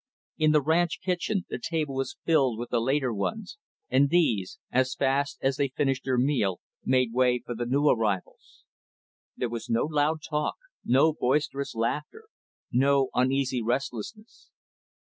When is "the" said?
0.51-0.63, 1.51-1.59, 2.71-2.79, 7.53-7.67